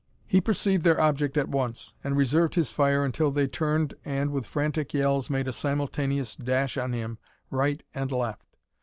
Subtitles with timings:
[0.25, 4.47] He perceived their object at once, and reserved his fire until they turned and with
[4.47, 7.19] frantic yells made a simultaneous dash on him
[7.51, 8.57] right and left.